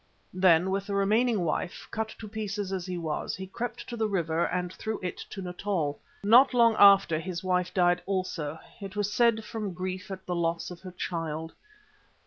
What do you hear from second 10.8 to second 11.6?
her child.